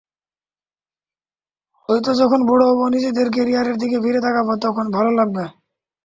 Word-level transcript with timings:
হয়তো 1.89 2.11
যখন 2.21 2.39
বুড়ো 2.47 2.65
হব, 2.69 2.79
নিজের 2.95 3.27
ক্যারিয়ারের 3.35 3.75
দিকে 3.77 3.97
ফিরে 4.03 4.19
তাকাব, 4.25 4.47
তখন 4.65 4.85
ভালো 4.91 5.11
লাগবে। 5.19 5.43